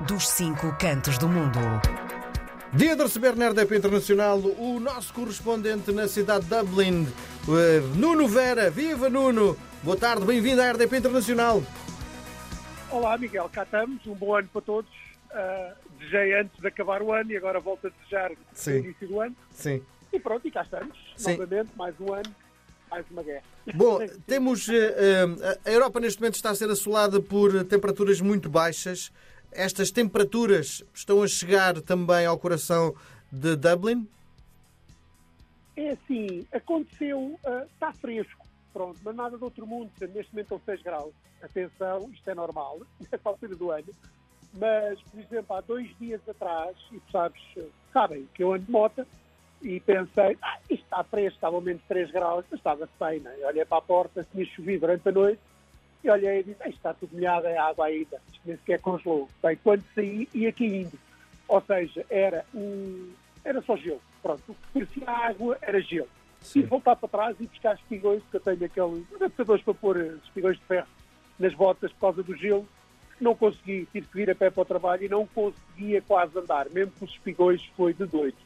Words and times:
dos 0.00 0.28
cinco 0.28 0.76
cantos 0.78 1.18
do 1.18 1.28
mundo. 1.28 1.58
Dia 2.72 2.96
de 2.96 3.02
receber 3.02 3.36
na 3.36 3.50
RDP 3.50 3.76
Internacional 3.76 4.38
o 4.38 4.80
nosso 4.80 5.12
correspondente 5.12 5.92
na 5.92 6.08
cidade 6.08 6.44
de 6.46 6.50
Dublin, 6.56 7.06
eh, 7.48 7.80
Nuno 7.96 8.26
Vera. 8.26 8.70
Viva 8.70 9.10
Nuno! 9.10 9.56
Boa 9.82 9.96
tarde, 9.96 10.24
bem-vindo 10.24 10.62
à 10.62 10.72
RDP 10.72 10.96
Internacional. 10.98 11.62
Olá, 12.90 13.18
Miguel, 13.18 13.48
cá 13.52 13.64
estamos. 13.64 14.06
Um 14.06 14.14
bom 14.14 14.34
ano 14.34 14.48
para 14.52 14.62
todos. 14.62 14.90
Uh, 15.30 15.74
desejei 15.98 16.34
antes 16.40 16.60
de 16.60 16.66
acabar 16.66 17.00
o 17.02 17.12
ano 17.12 17.30
e 17.32 17.36
agora 17.36 17.58
volto 17.58 17.86
a 17.86 17.90
desejar 17.90 18.32
Sim. 18.52 18.70
no 18.72 18.78
início 18.84 19.08
do 19.08 19.20
ano. 19.20 19.36
Sim. 19.50 19.82
E 20.12 20.20
pronto, 20.20 20.46
e 20.46 20.50
cá 20.50 20.62
estamos. 20.62 20.96
Sim. 21.16 21.32
Novamente, 21.32 21.70
mais 21.74 21.94
um 21.98 22.12
ano, 22.12 22.34
mais 22.90 23.04
uma 23.10 23.22
guerra. 23.22 23.42
Bom, 23.74 23.98
temos. 24.26 24.68
eh, 24.68 25.24
a 25.64 25.70
Europa 25.70 26.00
neste 26.00 26.20
momento 26.20 26.34
está 26.34 26.50
a 26.50 26.54
ser 26.54 26.68
assolada 26.70 27.20
por 27.20 27.64
temperaturas 27.64 28.20
muito 28.20 28.50
baixas. 28.50 29.10
Estas 29.52 29.90
temperaturas 29.90 30.82
estão 30.94 31.22
a 31.22 31.28
chegar 31.28 31.80
também 31.82 32.24
ao 32.24 32.38
coração 32.38 32.94
de 33.30 33.54
Dublin? 33.54 34.08
É 35.76 35.90
assim, 35.90 36.46
aconteceu, 36.52 37.38
ah, 37.44 37.64
está 37.72 37.92
fresco, 37.92 38.46
pronto, 38.72 38.98
mas 39.04 39.14
nada 39.14 39.36
de 39.36 39.44
outro 39.44 39.66
mundo. 39.66 39.90
Neste 40.00 40.32
momento 40.32 40.48
são 40.48 40.60
6 40.64 40.82
graus. 40.82 41.12
Atenção, 41.42 42.10
isto 42.12 42.30
é 42.30 42.34
normal, 42.34 42.80
nesta 43.00 43.28
altura 43.28 43.54
do 43.54 43.70
ano. 43.70 43.88
Mas, 44.54 45.00
por 45.02 45.20
exemplo, 45.20 45.56
há 45.56 45.60
dois 45.60 45.88
dias 45.98 46.20
atrás, 46.28 46.76
e 46.90 46.98
tu 46.98 47.10
sabes, 47.10 47.42
sabem 47.92 48.28
que 48.34 48.42
eu 48.42 48.52
ando 48.52 48.66
de 48.66 48.70
moto, 48.70 49.06
e 49.62 49.80
pensei, 49.80 50.36
ah, 50.42 50.58
isto 50.68 50.82
está 50.84 51.04
fresco, 51.04 51.36
estava 51.36 51.56
ao 51.56 51.62
menos 51.62 51.82
3 51.88 52.10
graus, 52.10 52.44
mas 52.50 52.58
estava 52.58 52.88
bem, 53.00 53.20
né? 53.20 53.34
Eu 53.38 53.48
olhei 53.48 53.64
para 53.64 53.78
a 53.78 53.82
porta, 53.82 54.26
tinha 54.32 54.44
chovido 54.46 54.80
durante 54.80 55.08
a 55.08 55.12
noite, 55.12 55.40
e 56.04 56.10
olhei 56.10 56.40
e 56.40 56.42
disse, 56.42 56.62
"Ah, 56.62 56.68
isto 56.68 56.78
está 56.78 56.94
tudo 56.94 57.14
molhado, 57.14 57.46
é 57.46 57.56
água 57.56 57.86
ainda, 57.86 58.20
isto 58.32 58.40
nem 58.44 58.56
sequer 58.56 58.80
congelou. 58.80 59.28
Bem, 59.42 59.56
quando 59.62 59.84
saí, 59.94 60.28
ia 60.34 60.52
caindo. 60.52 60.98
Ou 61.48 61.60
seja, 61.60 62.04
era, 62.08 62.44
um, 62.54 63.12
era 63.44 63.60
só 63.62 63.76
gelo. 63.76 64.00
Pronto, 64.22 64.42
o 64.48 64.54
que 64.54 64.60
parecia 64.72 65.10
água 65.10 65.58
era 65.60 65.80
gelo. 65.80 66.08
Tive 66.42 66.64
de 66.64 66.70
voltar 66.70 66.96
para 66.96 67.08
trás 67.08 67.36
e 67.38 67.46
buscar 67.46 67.74
espigões, 67.74 68.22
porque 68.22 68.36
eu 68.36 68.40
tenho 68.40 68.64
aqueles 68.64 69.14
adaptadores 69.14 69.64
para 69.64 69.74
pôr 69.74 69.96
eh, 69.96 70.16
espigões 70.24 70.58
de 70.58 70.64
ferro 70.64 70.88
nas 71.38 71.54
botas 71.54 71.92
por 71.92 72.00
causa 72.00 72.22
do 72.22 72.36
gelo. 72.36 72.66
Não 73.20 73.34
consegui, 73.34 73.86
tive 73.92 74.06
que 74.08 74.14
vir 74.14 74.30
a 74.30 74.34
pé 74.34 74.50
para 74.50 74.62
o 74.62 74.64
trabalho 74.64 75.04
e 75.04 75.08
não 75.08 75.26
conseguia 75.26 76.02
quase 76.02 76.36
andar, 76.36 76.68
mesmo 76.70 76.92
com 76.98 77.04
os 77.04 77.12
espigões 77.12 77.64
foi 77.76 77.94
de 77.94 78.04
doido. 78.06 78.36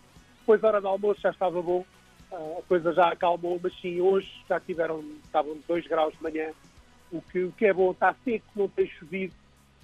Depois, 0.40 0.62
a 0.62 0.68
hora 0.68 0.80
do 0.80 0.88
almoço, 0.88 1.20
já 1.20 1.30
estava 1.30 1.62
bom, 1.62 1.84
ah, 2.30 2.58
a 2.58 2.62
coisa 2.62 2.92
já 2.92 3.08
acalmou, 3.08 3.58
mas 3.62 3.72
sim, 3.80 4.00
hoje 4.00 4.30
já 4.48 4.60
tiveram, 4.60 5.02
estavam 5.24 5.56
2 5.66 5.86
graus 5.86 6.14
de 6.14 6.22
manhã, 6.22 6.52
o 7.12 7.20
que, 7.22 7.44
o 7.44 7.52
que 7.52 7.66
é 7.66 7.72
bom, 7.72 7.92
está 7.92 8.14
seco, 8.24 8.44
não 8.54 8.68
tem 8.68 8.86
chovido. 8.88 9.32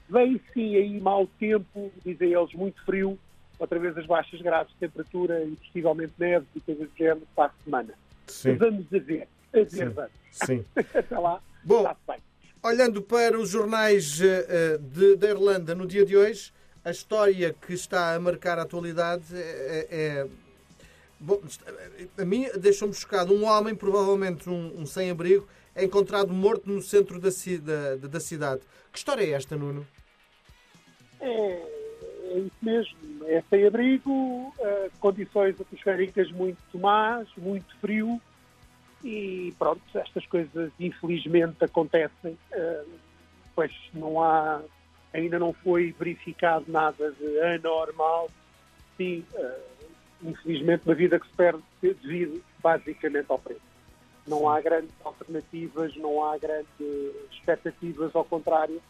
Vem 0.08 0.40
sim 0.52 0.76
aí 0.76 1.00
mau 1.00 1.26
tempo, 1.38 1.92
dizem 2.04 2.32
eles, 2.32 2.52
muito 2.54 2.84
frio, 2.84 3.18
outra 3.58 3.78
vez 3.78 3.96
as 3.96 4.06
baixas 4.06 4.40
graves 4.42 4.72
de 4.74 4.78
temperatura 4.80 5.42
e 5.44 5.56
possivelmente 5.56 6.12
neve 6.18 6.46
e 6.54 6.60
coisas 6.60 6.88
do 6.88 6.96
género 6.96 7.26
para 7.34 7.46
a 7.46 7.64
semana. 7.64 7.94
Sim. 8.26 8.54
Vamos 8.56 8.86
a 8.92 8.98
ver, 8.98 9.28
a 9.52 9.56
ver, 9.58 9.70
Sim. 9.70 9.88
vamos. 9.88 10.10
Sim. 10.30 10.64
Até 10.94 11.18
lá, 11.18 11.40
Bom. 11.64 11.96
bem. 12.06 12.18
Olhando 12.62 13.02
para 13.02 13.38
os 13.38 13.48
jornais 13.50 14.20
eh, 14.20 14.46
eh, 14.48 14.78
de- 14.78 15.16
da 15.16 15.28
Irlanda 15.30 15.74
no 15.74 15.86
dia 15.86 16.04
de 16.04 16.16
hoje, 16.16 16.52
a 16.84 16.90
história 16.90 17.52
que 17.66 17.72
está 17.72 18.14
a 18.14 18.20
marcar 18.20 18.58
a 18.58 18.62
atualidade 18.62 19.24
é. 19.34 19.86
é- 19.90 20.26
Bom, 21.18 21.40
está- 21.46 21.66
a 22.18 22.24
mim 22.24 22.48
deixou-me 22.58 22.92
chocado. 22.92 23.32
Um 23.32 23.44
homem, 23.44 23.76
provavelmente 23.76 24.50
um, 24.50 24.80
um 24.80 24.84
sem-abrigo, 24.86 25.46
é 25.74 25.84
encontrado 25.84 26.32
morto 26.32 26.68
no 26.68 26.80
centro 26.82 27.20
da, 27.20 27.30
da, 27.98 28.08
da 28.08 28.20
cidade. 28.20 28.62
Que 28.92 28.98
história 28.98 29.24
é 29.24 29.30
esta, 29.30 29.56
Nuno? 29.56 29.86
É, 31.20 31.26
é 32.32 32.38
isso 32.38 32.56
mesmo. 32.62 32.96
É 33.26 33.42
sem 33.48 33.66
abrigo, 33.66 34.52
eh, 34.58 34.90
condições 35.00 35.58
atmosféricas 35.60 36.30
muito 36.32 36.78
más, 36.78 37.28
muito 37.36 37.74
frio 37.80 38.20
e 39.02 39.54
pronto, 39.58 39.82
estas 39.94 40.26
coisas 40.26 40.70
infelizmente 40.78 41.64
acontecem. 41.64 42.36
eh, 42.52 42.84
pois 43.54 43.72
não 43.94 44.22
há, 44.22 44.60
ainda 45.12 45.38
não 45.38 45.52
foi 45.52 45.94
verificado 45.98 46.64
nada 46.68 47.12
de 47.12 47.40
anormal. 47.40 48.30
Sim, 48.96 49.24
eh, 49.34 49.60
infelizmente 50.22 50.82
uma 50.84 50.94
vida 50.94 51.18
que 51.18 51.26
se 51.26 51.34
perde 51.34 51.62
devido 51.80 52.42
basicamente 52.62 53.26
ao 53.28 53.38
preço. 53.38 53.71
Não 54.26 54.48
há 54.48 54.60
grandes 54.60 54.90
alternativas, 55.04 55.96
não 55.96 56.24
há 56.24 56.38
grandes 56.38 56.68
expectativas, 57.32 58.14
ao 58.14 58.24
contrário. 58.24 58.80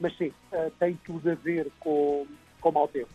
Mas 0.00 0.16
sim, 0.16 0.32
eh, 0.52 0.70
tem 0.78 0.98
tudo 1.04 1.30
a 1.30 1.34
ver 1.34 1.70
com, 1.78 2.26
com 2.60 2.72
mau 2.72 2.88
tempo. 2.88 3.10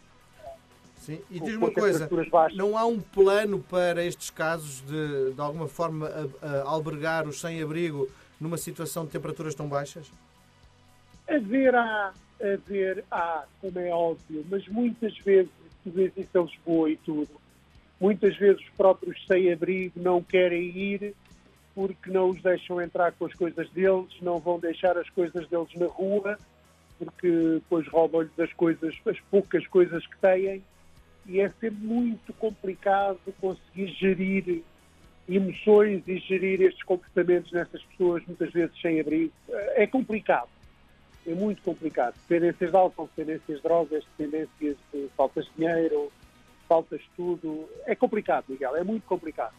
Sim. 0.97 1.19
E 1.31 1.39
diz 1.39 1.55
uma 1.55 1.71
coisa: 1.71 2.07
não 2.55 2.77
há 2.77 2.85
um 2.85 2.99
plano 2.99 3.59
para 3.59 4.03
estes 4.05 4.29
casos 4.29 4.81
de, 4.81 5.33
de 5.33 5.41
alguma 5.41 5.67
forma, 5.67 6.07
a- 6.41 6.47
a 6.47 6.69
albergar 6.69 7.27
os 7.27 7.39
sem-abrigo 7.41 8.07
numa 8.39 8.57
situação 8.57 9.05
de 9.05 9.11
temperaturas 9.11 9.55
tão 9.55 9.67
baixas? 9.67 10.07
Haverá, 11.27 12.13
haver, 12.39 13.03
há, 13.09 13.45
como 13.59 13.79
é 13.79 13.89
óbvio, 13.89 14.45
mas 14.49 14.67
muitas 14.67 15.17
vezes, 15.19 15.51
tu 15.83 15.89
vês 15.89 16.11
isso 16.15 16.29
em 16.37 16.43
Lisboa 16.45 16.89
e 16.91 16.97
tudo, 16.97 17.29
muitas 17.99 18.35
vezes 18.37 18.61
os 18.61 18.69
próprios 18.77 19.25
sem-abrigo 19.25 19.99
não 19.99 20.21
querem 20.21 20.65
ir 20.77 21.15
porque 21.75 22.09
não 22.09 22.29
os 22.29 22.41
deixam 22.41 22.81
entrar 22.81 23.11
com 23.11 23.25
as 23.25 23.33
coisas 23.33 23.69
deles, 23.71 24.07
não 24.21 24.39
vão 24.39 24.57
deixar 24.57 24.97
as 24.97 25.09
coisas 25.09 25.45
deles 25.47 25.69
na 25.75 25.87
rua, 25.87 26.39
porque 26.97 27.29
depois 27.29 27.85
roubam-lhes 27.89 28.39
as 28.39 28.53
coisas, 28.53 28.95
as 29.05 29.19
poucas 29.29 29.67
coisas 29.67 30.07
que 30.07 30.17
têm, 30.17 30.63
e 31.25 31.41
é 31.41 31.49
sempre 31.59 31.85
muito 31.85 32.31
complicado 32.33 33.19
conseguir 33.41 33.87
gerir 33.87 34.63
emoções 35.27 36.03
e 36.07 36.17
gerir 36.19 36.61
estes 36.61 36.83
comportamentos 36.83 37.51
nessas 37.51 37.81
pessoas, 37.83 38.23
muitas 38.25 38.51
vezes 38.53 38.79
sem 38.79 38.99
abrigo. 38.99 39.33
É 39.75 39.85
complicado. 39.85 40.49
É 41.27 41.33
muito 41.33 41.61
complicado. 41.63 42.13
Dependências 42.29 42.69
de 42.69 42.77
álcool, 42.77 43.09
dependências 43.15 43.57
de 43.57 43.63
drogas, 43.63 44.03
dependências 44.15 44.77
de 44.93 45.09
faltas 45.17 45.45
de 45.45 45.51
dinheiro, 45.57 46.11
faltas 46.69 47.01
de 47.01 47.09
tudo. 47.17 47.67
É 47.85 47.95
complicado, 47.95 48.45
Miguel, 48.47 48.75
é 48.75 48.83
muito 48.83 49.05
complicado. 49.07 49.53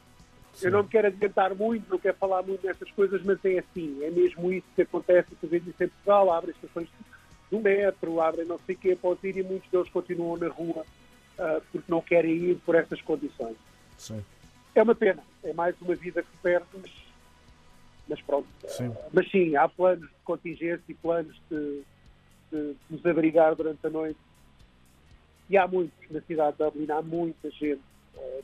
Eu 0.62 0.70
não 0.70 0.82
me 0.82 0.88
quero 0.88 1.08
adiantar 1.08 1.54
muito, 1.54 1.88
não 1.90 1.98
quero 1.98 2.16
falar 2.16 2.42
muito 2.42 2.62
dessas 2.62 2.90
coisas, 2.92 3.22
mas 3.22 3.44
é 3.44 3.58
assim, 3.58 4.02
é 4.02 4.10
mesmo 4.10 4.50
isso 4.52 4.66
que 4.74 4.82
acontece, 4.82 5.28
tu 5.40 5.46
vês 5.46 5.66
isso 5.66 5.82
em 5.82 5.88
Portugal, 5.88 6.32
abrem 6.32 6.54
estações 6.54 6.88
do 7.50 7.60
metro, 7.60 8.20
abrem 8.20 8.46
não 8.46 8.58
sei 8.64 8.74
o 8.74 8.78
quê, 8.78 8.98
pode 9.00 9.26
ir 9.28 9.36
e 9.36 9.42
muitos 9.42 9.70
deles 9.70 9.88
continuam 9.90 10.36
na 10.36 10.48
rua 10.48 10.84
ah, 11.38 11.60
porque 11.70 11.90
não 11.90 12.00
querem 12.00 12.32
ir 12.32 12.56
por 12.64 12.74
essas 12.74 13.00
condições. 13.02 13.56
Sim. 13.98 14.24
É 14.74 14.82
uma 14.82 14.94
pena, 14.94 15.22
é 15.42 15.52
mais 15.52 15.74
uma 15.80 15.94
vida 15.94 16.22
que 16.22 16.36
perde, 16.42 16.66
mas, 16.74 16.90
mas 18.08 18.22
pronto. 18.22 18.48
Sim. 18.66 18.92
Ah, 18.96 19.08
mas 19.12 19.30
sim, 19.30 19.56
há 19.56 19.68
planos 19.68 20.08
de 20.08 20.16
contingência 20.24 20.84
e 20.88 20.94
planos 20.94 21.38
de, 21.50 21.82
de 22.50 22.76
nos 22.90 23.04
abrigar 23.04 23.54
durante 23.54 23.86
a 23.86 23.90
noite. 23.90 24.18
E 25.48 25.56
há 25.56 25.68
muitos 25.68 26.10
na 26.10 26.20
cidade 26.22 26.56
de 26.56 26.64
Dublin, 26.64 26.90
há 26.90 27.02
muita 27.02 27.50
gente, 27.50 27.82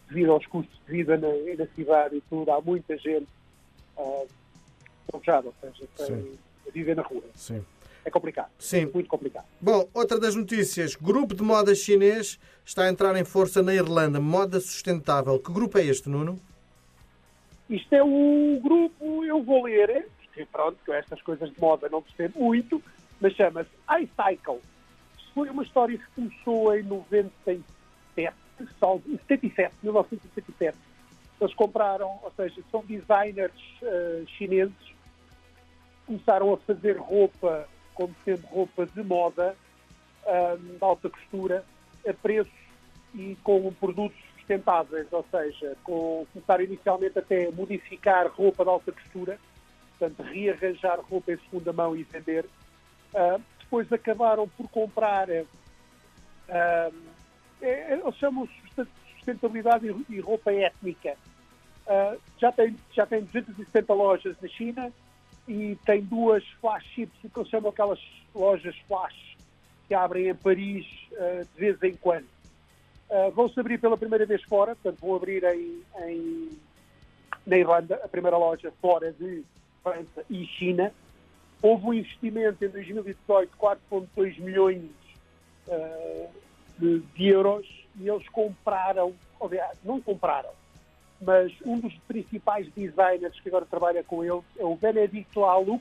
devido 0.09 0.33
aos 0.33 0.47
custos 0.47 0.79
de 0.87 0.93
vida 0.93 1.17
na, 1.17 1.29
na 1.29 1.67
cidade 1.75 2.17
e 2.17 2.21
tudo, 2.23 2.51
há 2.51 2.61
muita 2.61 2.97
gente 2.97 3.29
uh, 3.97 4.27
alojada, 5.13 5.49
ou 5.49 5.55
seja, 5.61 5.89
tem, 5.97 6.39
vive 6.73 6.95
na 6.95 7.03
rua. 7.03 7.25
Sim. 7.35 7.65
É 8.05 8.11
complicado. 8.11 8.51
Sim. 8.59 8.91
Muito 8.93 9.09
complicado. 9.09 9.47
Bom, 9.61 9.89
outra 9.95 10.19
das 10.19 10.35
notícias. 10.35 10.97
Grupo 10.97 11.35
de 11.35 11.43
moda 11.43 11.75
chinês 11.75 12.39
está 12.65 12.85
a 12.85 12.91
entrar 12.91 13.15
em 13.17 13.25
força 13.25 13.63
na 13.63 13.73
Irlanda. 13.73 14.21
Moda 14.21 14.59
sustentável. 14.59 15.39
Que 15.39 15.53
grupo 15.53 15.79
é 15.79 15.85
este, 15.85 16.09
Nuno? 16.09 16.39
Isto 17.71 17.95
é 17.95 18.03
o 18.03 18.61
grupo, 18.61 19.25
eu 19.25 19.43
vou 19.43 19.65
ler, 19.65 20.09
porque 20.19 20.45
pronto, 20.51 20.79
com 20.85 20.93
estas 20.93 21.23
coisas 21.23 21.51
de 21.51 21.61
moda 21.61 21.89
não 21.89 22.03
percebo 22.03 22.41
muito, 22.41 22.83
mas 23.21 23.35
chama-se 23.35 23.71
iCycle. 24.03 24.61
Foi 25.33 25.49
uma 25.49 25.63
história 25.63 25.97
que 25.97 26.05
começou 26.15 26.77
em 26.77 26.83
97, 28.63 28.79
só- 28.79 29.01
em 29.07 29.19
77, 29.19 29.75
1977. 29.83 30.79
Eles 31.41 31.55
compraram, 31.55 32.19
ou 32.23 32.33
seja, 32.37 32.61
são 32.71 32.85
designers 32.85 33.53
eh, 33.83 34.23
chineses, 34.29 34.93
começaram 36.07 36.53
a 36.53 36.57
fazer 36.59 36.97
roupa 36.99 37.69
como 37.95 38.15
sendo 38.25 38.47
roupa 38.47 38.87
de 38.87 39.03
moda, 39.03 39.57
ah, 40.27 40.57
de 40.59 40.77
alta 40.81 41.11
costura, 41.11 41.65
a 42.07 42.13
preços 42.13 42.53
e 43.15 43.37
com 43.43 43.73
produtos 43.75 44.19
sustentáveis, 44.37 45.07
ou 45.13 45.25
seja, 45.31 45.77
com, 45.85 46.27
começaram 46.33 46.65
inicialmente 46.65 47.19
até 47.19 47.47
a 47.49 47.53
modificar 47.53 48.27
roupa 48.29 48.65
de 48.65 48.71
alta 48.71 48.93
costura, 48.93 49.39
portanto, 49.99 50.23
rearranjar 50.29 51.01
roupa 51.01 51.33
em 51.33 51.39
segunda 51.39 51.73
mão 51.73 51.95
e 51.97 52.03
vender. 52.05 52.47
Ah, 53.15 53.39
depois 53.61 53.93
acabaram 53.93 54.49
por 54.49 54.69
comprar, 54.69 55.29
ah, 56.49 56.91
é- 57.63 57.93
eles 57.93 58.15
chamam 58.17 58.47
de 58.47 58.87
sustentabilidade 59.17 59.87
e- 60.09 60.21
roupa 60.21 60.53
étnica. 60.53 61.17
Ah, 61.87 62.17
já, 62.39 62.53
tem, 62.53 62.77
já 62.93 63.07
tem 63.07 63.23
270 63.25 63.93
lojas 63.93 64.37
na 64.41 64.49
China 64.49 64.93
e 65.49 65.77
tem 65.85 66.03
duas 66.03 66.47
flagships, 66.61 67.15
o 67.25 67.29
que 67.29 67.39
eles 67.39 67.51
chamam 67.51 67.71
aquelas 67.71 68.01
lojas 68.35 68.77
flash, 68.87 69.37
que 69.89 69.95
abrem 69.95 70.29
em 70.29 70.35
Paris 70.35 70.87
uh, 71.13 71.47
de 71.55 71.61
vez 71.61 71.83
em 71.83 71.97
quando. 71.97 72.27
Uh, 73.11 73.31
vão-se 73.33 73.59
abrir 73.59 73.79
pela 73.79 73.99
primeira 73.99 74.25
vez 74.25 74.43
fora, 74.45 74.77
portanto 74.77 75.01
vão 75.01 75.17
abrir 75.17 75.43
em, 75.45 75.83
em, 76.07 76.59
na 77.47 77.59
Irlanda, 77.59 78.01
a 78.03 78.09
primeira 78.09 78.39
loja 78.39 78.73
fora 78.81 79.13
de 79.13 79.45
França 79.83 80.25
e 80.31 80.47
China. 80.47 80.93
Houve 81.61 81.87
um 81.87 81.95
investimento 81.95 82.65
em 82.65 82.69
2018 82.69 83.51
de 83.51 83.57
4,2 83.57 84.41
milhões 84.41 84.85
uh, 85.67 86.29
de, 86.83 86.99
de, 87.15 87.29
euros 87.29 87.65
e 87.97 88.09
eles 88.09 88.29
compraram, 88.31 89.15
aliás, 89.41 89.79
não 89.85 90.01
compraram, 90.01 90.51
mas 91.21 91.53
um 91.65 91.79
dos 91.79 91.95
principais 92.09 92.69
designers 92.75 93.39
que 93.39 93.49
agora 93.49 93.65
trabalha 93.65 94.03
com 94.03 94.25
eles 94.25 94.43
é 94.59 94.65
o 94.65 94.75
Benedict 94.75 95.39
Laloux, 95.39 95.81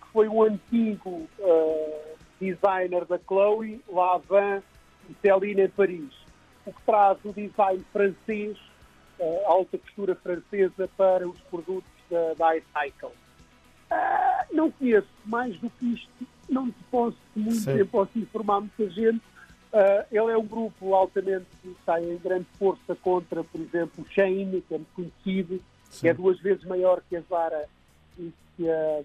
que 0.00 0.08
foi 0.12 0.28
um 0.28 0.42
antigo 0.42 1.28
uh, 1.40 2.16
designer 2.40 3.04
da 3.06 3.18
Chloe, 3.18 3.82
Lavan 3.88 4.62
e 5.10 5.14
Celine 5.20 5.62
em 5.62 5.68
Paris, 5.68 6.12
o 6.64 6.72
que 6.72 6.82
traz 6.86 7.18
o 7.24 7.32
design 7.32 7.84
francês, 7.92 8.56
uh, 9.18 9.46
alta 9.46 9.76
costura 9.78 10.14
francesa 10.14 10.88
para 10.96 11.28
os 11.28 11.40
produtos 11.40 11.90
da, 12.08 12.34
da 12.34 12.56
iCycle. 12.56 13.08
Uh, 13.90 14.54
não 14.54 14.70
conheço 14.70 15.08
mais 15.24 15.58
do 15.58 15.68
que 15.70 15.94
isto, 15.94 16.28
não 16.48 16.70
te 16.70 16.82
posso 16.90 17.18
muito 17.34 17.56
Sim. 17.56 17.84
posso 17.86 18.16
informar 18.16 18.60
muita 18.60 18.88
gente. 18.90 19.20
Uh, 19.74 20.06
ele 20.08 20.30
é 20.30 20.38
um 20.38 20.46
grupo 20.46 20.94
altamente 20.94 21.46
que 21.60 21.70
está 21.70 22.00
em 22.00 22.16
grande 22.18 22.46
força 22.60 22.94
contra, 22.94 23.42
por 23.42 23.60
exemplo, 23.60 24.04
o 24.04 24.08
Shane, 24.08 24.60
que 24.60 24.72
é 24.72 24.78
muito 24.78 24.94
conhecido, 24.94 25.60
Sim. 25.90 26.00
que 26.00 26.08
é 26.10 26.14
duas 26.14 26.38
vezes 26.38 26.62
maior 26.62 27.02
que 27.08 27.16
a 27.16 27.20
Zara 27.22 27.68
e 28.16 28.32
que 28.56 28.70
a, 28.70 29.02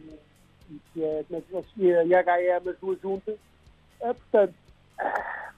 e 0.69 0.79
que 0.93 1.03
a, 1.03 1.07
é 1.07 2.05
e 2.05 2.13
a 2.13 2.19
H&M, 2.19 2.69
as 2.69 2.77
duas 2.77 3.01
juntas. 3.01 3.33
Uh, 3.99 4.13
portanto, 4.13 4.53
uh, 5.01 5.53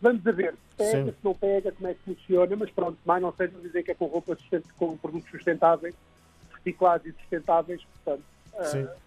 vamos 0.00 0.24
a 0.24 0.30
ver 0.30 0.52
se 0.52 0.76
pega, 0.76 1.04
Sim. 1.06 1.10
se 1.10 1.24
não 1.24 1.34
pega, 1.34 1.72
como 1.72 1.88
é 1.88 1.94
que 1.94 2.00
funciona, 2.04 2.54
mas 2.54 2.70
pronto, 2.70 2.98
mais 3.04 3.20
não 3.20 3.32
sei 3.32 3.48
dizer 3.48 3.82
que 3.82 3.90
é 3.90 3.94
com 3.94 4.06
roupa 4.06 4.38
com 4.78 4.96
produtos 4.96 5.28
sustentáveis, 5.28 5.96
reciclados 6.54 7.04
e 7.04 7.12
sustentáveis, 7.14 7.82
portanto, 7.82 8.22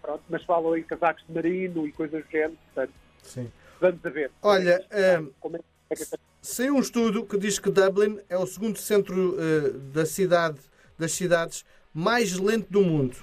pronto, 0.02 0.22
mas 0.28 0.44
falam 0.44 0.76
em 0.76 0.82
casacos 0.82 1.24
de 1.26 1.32
marino 1.32 1.86
e 1.86 1.92
coisas 1.92 2.22
do 2.22 2.30
género, 2.30 2.58
portanto. 2.74 2.92
Sim. 3.22 3.50
Vamos 3.80 4.04
a 4.04 4.10
ver. 4.10 4.30
Olha, 4.42 4.84
uh, 4.90 5.60
é 5.90 5.94
que... 5.94 6.04
saiu 6.40 6.76
um 6.76 6.80
estudo 6.80 7.24
que 7.24 7.38
diz 7.38 7.58
que 7.58 7.70
Dublin 7.70 8.20
é 8.28 8.36
o 8.36 8.46
segundo 8.46 8.78
centro 8.78 9.34
uh, 9.34 9.78
da 9.92 10.06
cidade, 10.06 10.58
das 10.98 11.12
cidades 11.12 11.64
mais 11.92 12.38
lento 12.38 12.70
do 12.70 12.82
mundo. 12.82 13.16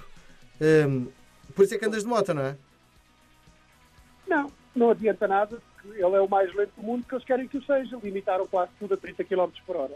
Um, 0.60 1.08
por 1.54 1.64
isso 1.64 1.74
é 1.74 1.78
que 1.78 1.84
andas 1.84 2.02
de 2.02 2.08
moto, 2.08 2.32
não 2.32 2.42
é? 2.42 2.56
Não, 4.26 4.52
não 4.74 4.90
adianta 4.90 5.28
nada, 5.28 5.60
porque 5.74 5.98
ele 5.98 6.16
é 6.16 6.20
o 6.20 6.28
mais 6.28 6.54
lento 6.54 6.72
do 6.76 6.82
mundo 6.82 7.04
que 7.06 7.14
eles 7.14 7.24
querem 7.24 7.46
que 7.46 7.58
o 7.58 7.64
seja. 7.64 7.98
Limitaram 8.02 8.46
quase 8.46 8.72
tudo 8.78 8.94
a 8.94 8.96
30 8.96 9.24
km 9.24 9.50
por 9.66 9.76
hora. 9.76 9.94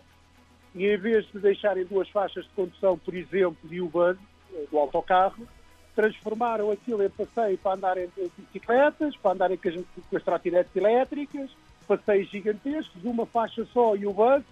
E 0.74 0.86
em 0.86 0.98
vez 0.98 1.24
de 1.32 1.38
deixarem 1.38 1.86
duas 1.86 2.08
faixas 2.10 2.44
de 2.44 2.50
condução, 2.50 2.98
por 2.98 3.14
exemplo, 3.14 3.56
de 3.64 3.80
Uber, 3.80 4.16
eh, 4.52 4.64
do 4.70 4.78
autocarro, 4.78 5.48
transformaram 5.96 6.70
aquilo 6.70 7.02
em 7.02 7.08
passeio 7.08 7.56
para 7.56 7.74
andarem 7.74 8.08
em 8.18 8.30
bicicletas, 8.36 9.16
para 9.16 9.32
andarem 9.32 9.56
com 9.56 9.68
as, 9.70 9.74
com 9.74 10.16
as 10.16 10.22
trotinetes 10.22 10.76
elétricas, 10.76 11.50
passeios 11.88 12.28
gigantescos, 12.28 13.02
uma 13.02 13.24
faixa 13.24 13.64
só 13.72 13.96
e 13.96 14.06
o 14.06 14.12
bus, 14.12 14.44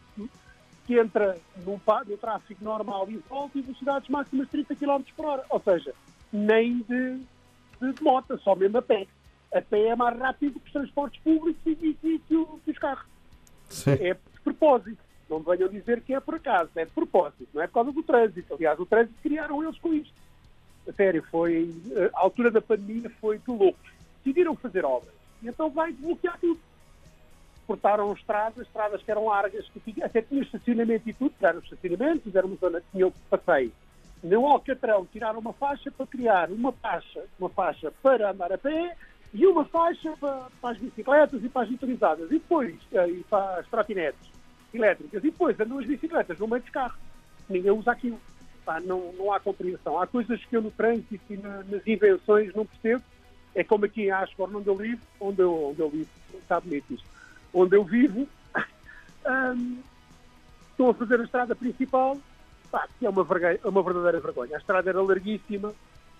que 0.87 0.99
entra 0.99 1.37
no, 1.65 1.81
no 2.07 2.17
tráfego 2.17 2.65
normal 2.65 3.07
e 3.11 3.19
volta 3.29 3.59
e 3.59 3.63
velocidades 3.63 4.09
máximas 4.09 4.47
de 4.47 4.65
30 4.65 4.75
km 4.75 5.03
por 5.15 5.27
hora. 5.27 5.45
Ou 5.51 5.61
seja, 5.61 5.95
nem 6.33 6.79
de, 6.79 7.19
de, 7.81 7.93
de 7.93 8.03
moto, 8.03 8.39
só 8.39 8.55
mesmo 8.57 8.79
a 8.79 8.83
pé. 8.83 9.07
A 9.53 9.61
pé 9.61 9.89
é 9.89 9.97
mais 9.97 10.19
rápido 10.19 10.59
que 10.59 10.67
os 10.67 10.73
transportes 10.73 11.21
públicos 11.23 11.61
e, 11.67 11.97
e, 12.03 12.19
que, 12.21 12.37
os 12.37 12.79
carros. 12.79 13.07
Sim. 13.69 13.93
É 13.93 14.15
de 14.15 14.41
propósito. 14.43 15.05
Não 15.29 15.41
venham 15.41 15.69
dizer 15.69 16.01
que 16.03 16.15
é 16.15 16.21
por 16.21 16.35
acaso, 16.35 16.71
é 16.77 16.85
de 16.85 16.91
propósito, 16.91 17.49
não 17.55 17.63
é 17.63 17.67
por 17.67 17.75
causa 17.75 17.93
do 17.93 18.03
trânsito. 18.03 18.55
Aliás, 18.55 18.79
o 18.79 18.85
trânsito 18.85 19.19
criaram 19.23 19.63
eles 19.63 19.79
com 19.79 19.93
isto 19.95 20.24
a 20.89 20.93
sério, 20.93 21.23
foi, 21.31 21.75
a 22.15 22.21
altura 22.21 22.51
da 22.51 22.61
pandemia 22.61 23.11
foi 23.21 23.39
de 23.39 23.51
loucos. 23.51 23.93
Decidiram 24.19 24.55
fazer 24.57 24.85
obras. 24.85 25.15
E 25.43 25.49
então 25.49 25.71
vai 25.71 25.93
desbloquear 25.93 26.39
tudo. 26.41 26.61
Cortaram 27.67 28.13
estradas, 28.13 28.67
estradas 28.67 29.03
que 29.03 29.11
eram 29.11 29.27
largas, 29.27 29.67
que 29.69 30.03
até 30.03 30.21
tinham 30.21 30.43
estacionamento 30.43 31.09
e 31.09 31.15
tudo, 31.15 31.35
tiraram 31.37 31.61
estacionamento, 31.61 32.23
fizeram 32.23 32.49
uma 32.49 32.57
zona 32.57 32.83
tinha 32.93 33.11
passeio. 33.31 33.73
No 34.23 34.47
Alcatrão 34.47 35.07
tiraram 35.07 35.39
uma 35.39 35.53
faixa 35.53 35.91
para 35.91 36.07
criar 36.07 36.51
uma 36.51 36.73
faixa, 36.73 37.25
uma 37.39 37.49
faixa 37.49 37.93
para 38.03 38.31
andar 38.31 38.53
a 38.53 38.59
pé 38.59 38.97
e 39.35 39.47
uma 39.47 39.65
faixa 39.65 40.15
para, 40.19 40.47
para 40.61 40.71
as 40.71 40.79
bicicletas 40.79 41.45
e 41.45 41.49
para 41.49 41.63
as 41.63 41.71
motorizadas. 41.71 42.31
E 42.31 42.35
depois, 42.35 42.75
eh, 42.93 43.09
e 43.09 43.25
para 43.25 43.61
as 43.61 43.67
trotinetes 43.69 44.31
elétricas. 44.73 45.23
E 45.23 45.31
depois 45.31 45.59
andam 45.59 45.79
as 45.79 45.87
bicicletas 45.87 46.39
no 46.39 46.49
meio 46.49 46.63
dos 46.63 46.71
carros. 46.71 46.99
Ninguém 47.49 47.73
usa 47.73 47.93
aquilo. 47.93 48.21
Pá, 48.65 48.81
não, 48.81 49.13
não 49.13 49.33
há 49.33 49.39
compreensão. 49.39 50.01
Há 50.01 50.07
coisas 50.07 50.43
que 50.45 50.57
eu 50.57 50.63
no 50.63 50.71
trânsito 50.71 51.33
e 51.33 51.37
na, 51.37 51.63
nas 51.65 51.87
invenções 51.87 52.55
não 52.55 52.65
percebo. 52.65 53.03
É 53.55 53.63
como 53.63 53.85
aqui 53.85 54.03
em 54.03 54.11
Ascor, 54.11 54.55
onde 54.55 54.69
eu 54.69 54.75
vivo, 54.75 55.01
onde 55.21 55.43
eu, 55.43 55.69
onde 55.71 55.81
eu 55.81 55.89
vivo, 55.89 56.09
está 56.35 56.59
bonito 56.59 56.93
isto, 56.93 57.07
onde 57.53 57.77
eu 57.77 57.85
vivo, 57.85 58.27
um, 59.25 60.91
a 60.91 60.95
fazer 60.95 61.21
a 61.21 61.25
estrada 61.25 61.55
principal, 61.55 62.19
pá, 62.71 62.89
que 62.99 63.07
é 63.07 63.11
uma, 63.11 63.23
vergonha, 63.23 63.61
uma 63.65 63.83
verdadeira 63.83 64.19
vergonha. 64.19 64.57
A 64.57 64.59
estrada 64.59 64.91
era 64.91 65.01
larguíssima, 65.01 65.73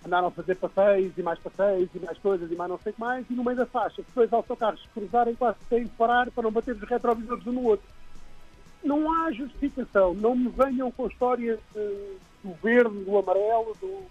andaram 0.05 0.27
a 0.27 0.31
fazer 0.31 0.55
passeios 0.55 1.11
e 1.17 1.21
mais 1.21 1.39
passeios 1.39 1.89
e 1.93 1.99
mais 1.99 2.17
coisas 2.19 2.49
e 2.49 2.55
mais 2.55 2.69
não 2.69 2.79
sei 2.79 2.91
o 2.91 2.95
que 2.95 3.01
mais, 3.01 3.29
e 3.29 3.33
no 3.33 3.43
meio 3.43 3.57
da 3.57 3.65
faixa, 3.65 4.01
depois 4.01 4.31
autocarros 4.31 4.87
cruzarem 4.93 5.35
quase 5.35 5.57
têm 5.69 5.83
de 5.83 5.89
parar 5.89 6.31
para 6.31 6.43
não 6.43 6.51
bater 6.51 6.75
os 6.75 6.89
retrovisores 6.89 7.45
um 7.45 7.51
no 7.51 7.63
outro. 7.63 7.85
Não 8.83 9.11
há 9.11 9.31
justificação, 9.31 10.13
não 10.13 10.35
me 10.35 10.47
venham 10.49 10.91
com 10.91 11.07
histórias 11.07 11.59
uh, 11.75 12.15
do 12.45 12.53
verde, 12.61 13.03
do 13.03 13.17
amarelo, 13.17 13.75
do, 13.81 14.03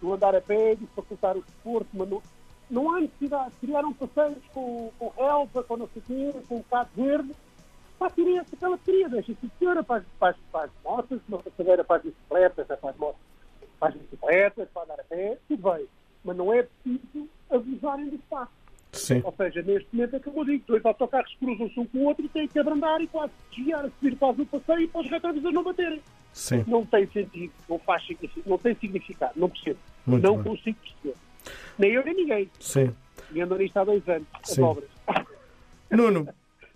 do 0.00 0.12
andar 0.14 0.34
a 0.34 0.40
pé, 0.40 0.76
de 0.76 0.86
facultar 0.94 1.36
o 1.36 1.42
desporto, 1.42 1.88
mas 1.92 2.08
não, 2.08 2.22
não 2.70 2.94
há 2.94 3.00
necessidade. 3.00 3.52
Criaram 3.60 3.92
passeios 3.92 4.38
com, 4.54 4.92
com 4.96 5.08
relva, 5.08 5.64
com 5.64 5.76
não 5.76 5.88
sei 5.88 6.00
o 6.00 6.04
quê, 6.06 6.38
com 6.48 6.56
o 6.58 6.64
carro 6.64 6.88
verde. 6.96 7.34
Pá, 7.98 8.08
tirem 8.08 8.38
essa 8.38 8.56
que 8.56 8.64
ela 8.64 8.78
queria, 8.78 9.08
deixa-se 9.08 9.50
senhora 9.58 9.82
para, 9.82 10.04
para, 10.18 10.34
para 10.50 10.64
as 10.64 10.70
motos, 10.82 11.20
uma 11.28 11.38
passadeira 11.38 11.84
para 11.84 11.96
as 11.96 12.02
bicicletas, 12.02 12.66
para 12.66 12.90
as 12.90 12.96
motos, 12.96 13.20
para 13.78 13.88
as 13.88 13.94
bicicletas, 13.94 14.68
para 14.72 14.82
andar 14.84 15.00
a 15.00 15.04
pé, 15.04 15.38
tudo 15.48 15.70
bem. 15.70 15.86
Mas 16.24 16.36
não 16.36 16.52
é 16.52 16.62
preciso 16.62 17.28
abusarem 17.50 18.08
do 18.08 18.16
espaço. 18.16 18.52
Sim. 18.92 19.20
Ou 19.24 19.32
seja, 19.36 19.62
neste 19.62 19.88
momento 19.92 20.16
é 20.16 20.18
como 20.18 20.40
eu 20.40 20.44
digo, 20.44 20.64
dois 20.66 20.84
autocarros 20.84 21.34
cruzam-se 21.38 21.78
um 21.78 21.86
com 21.86 21.98
o 21.98 22.04
outro 22.06 22.24
e 22.24 22.28
têm 22.28 22.48
que 22.48 22.58
abrandar 22.58 23.00
e 23.00 23.06
quase 23.06 23.32
desviar, 23.50 23.84
a 23.84 23.90
subir 23.90 24.16
quase 24.16 24.42
o 24.42 24.46
passeio 24.46 24.88
para 24.88 25.00
os 25.00 25.10
retrovisores 25.10 25.54
não 25.54 25.62
baterem. 25.62 26.02
Sim. 26.32 26.64
Não 26.66 26.84
tem 26.86 27.06
sentido, 27.08 27.52
não 27.68 27.78
faz 27.78 28.06
significado, 28.06 28.48
não 28.48 28.58
tem 28.58 28.74
significado, 28.76 29.32
não 29.36 29.48
percebo. 29.48 29.78
Muito 30.06 30.22
não 30.22 30.36
bem. 30.36 30.44
consigo 30.44 30.78
perceber. 30.78 31.14
Nem 31.78 31.92
eu 31.92 32.04
nem 32.04 32.14
ninguém. 32.14 32.50
Sim. 32.58 32.94
E 33.32 33.40
ando 33.40 33.56
nisto 33.56 33.76
há 33.76 33.84
dois 33.84 34.06
anos, 34.08 34.26
as 34.42 34.50
Sim. 34.50 34.62
obras. 34.62 34.88
Nuno, 35.90 36.28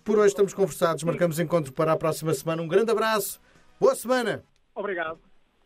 por 0.03 0.17
hoje 0.17 0.29
estamos 0.29 0.53
conversados, 0.53 1.03
marcamos 1.03 1.39
encontro 1.39 1.71
para 1.73 1.93
a 1.93 1.97
próxima 1.97 2.33
semana. 2.33 2.61
Um 2.61 2.67
grande 2.67 2.91
abraço, 2.91 3.39
boa 3.79 3.95
semana! 3.95 4.43
Obrigado. 4.73 5.19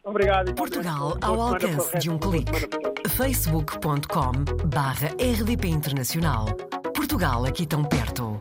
Obrigado. 0.04 0.54
Portugal 0.56 1.18
ao 1.22 1.42
alcance 1.42 1.98
de 2.00 2.10
um 2.10 2.18
clique. 2.18 2.52
facebook.com 3.10 4.32
barra 4.68 5.10
rdp 5.20 5.68
internacional. 5.68 6.46
Portugal 6.96 7.46
aqui 7.46 7.66
tão 7.66 7.84
perto. 7.84 8.38